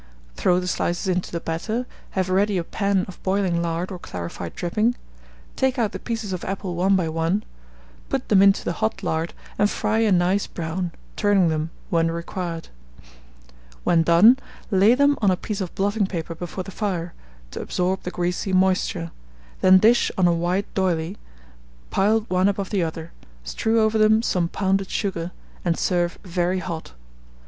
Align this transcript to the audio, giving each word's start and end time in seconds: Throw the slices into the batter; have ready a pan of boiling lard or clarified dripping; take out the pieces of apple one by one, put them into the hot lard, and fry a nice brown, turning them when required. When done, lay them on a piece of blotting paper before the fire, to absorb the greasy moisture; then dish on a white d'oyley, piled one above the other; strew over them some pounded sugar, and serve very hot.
Throw 0.33 0.59
the 0.59 0.65
slices 0.65 1.07
into 1.07 1.31
the 1.31 1.39
batter; 1.39 1.85
have 2.17 2.27
ready 2.27 2.57
a 2.57 2.63
pan 2.63 3.05
of 3.07 3.21
boiling 3.21 3.61
lard 3.61 3.91
or 3.91 3.99
clarified 3.99 4.55
dripping; 4.55 4.95
take 5.55 5.77
out 5.77 5.91
the 5.91 5.99
pieces 5.99 6.33
of 6.33 6.43
apple 6.43 6.73
one 6.73 6.95
by 6.95 7.07
one, 7.07 7.43
put 8.09 8.27
them 8.27 8.41
into 8.41 8.65
the 8.65 8.73
hot 8.73 9.03
lard, 9.03 9.35
and 9.59 9.69
fry 9.69 9.99
a 9.99 10.11
nice 10.11 10.47
brown, 10.47 10.91
turning 11.15 11.49
them 11.49 11.69
when 11.91 12.09
required. 12.09 12.69
When 13.83 14.01
done, 14.01 14.39
lay 14.71 14.95
them 14.95 15.19
on 15.21 15.29
a 15.29 15.37
piece 15.37 15.61
of 15.61 15.75
blotting 15.75 16.07
paper 16.07 16.33
before 16.33 16.63
the 16.63 16.71
fire, 16.71 17.13
to 17.51 17.61
absorb 17.61 18.01
the 18.01 18.09
greasy 18.09 18.53
moisture; 18.53 19.11
then 19.59 19.77
dish 19.77 20.11
on 20.17 20.27
a 20.27 20.33
white 20.33 20.65
d'oyley, 20.73 21.17
piled 21.91 22.27
one 22.27 22.47
above 22.47 22.71
the 22.71 22.81
other; 22.81 23.11
strew 23.43 23.79
over 23.79 23.99
them 23.99 24.23
some 24.23 24.47
pounded 24.47 24.89
sugar, 24.89 25.31
and 25.63 25.77
serve 25.77 26.17
very 26.23 26.57
hot. 26.57 26.93